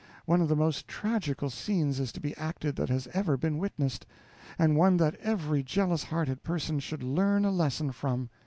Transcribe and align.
One 0.25 0.41
of 0.41 0.47
the 0.47 0.55
most 0.55 0.87
tragical 0.87 1.51
scenes 1.51 1.99
is 1.99 2.11
to 2.13 2.19
be 2.19 2.35
acted 2.35 2.75
that 2.77 2.89
has 2.89 3.07
ever 3.13 3.37
been 3.37 3.59
witnessed, 3.59 4.07
and 4.57 4.75
one 4.75 4.97
that 4.97 5.13
every 5.17 5.61
jealous 5.61 6.05
hearted 6.05 6.41
person 6.41 6.79
should 6.79 7.03
learn 7.03 7.45
a 7.45 7.51
lesson 7.51 7.91
from. 7.91 8.31